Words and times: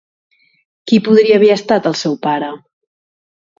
Qui 0.91 0.99
podria 1.09 1.37
haver 1.41 1.53
estat 1.57 1.91
el 1.93 1.99
seu 2.01 2.19
pare? 2.27 2.51